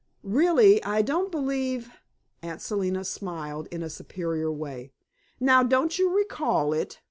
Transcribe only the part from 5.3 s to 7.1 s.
"Now, don't you recall it?"